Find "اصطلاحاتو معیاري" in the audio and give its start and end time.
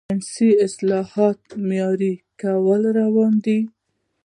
0.65-2.13